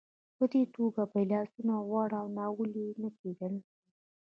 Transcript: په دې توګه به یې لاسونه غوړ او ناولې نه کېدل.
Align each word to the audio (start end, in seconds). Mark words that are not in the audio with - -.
په 0.37 0.43
دې 0.51 0.61
توګه 0.75 1.01
به 1.11 1.17
یې 1.21 1.29
لاسونه 1.31 1.73
غوړ 1.87 2.09
او 2.21 2.27
ناولې 2.37 2.87
نه 3.01 3.09
کېدل. 3.19 3.53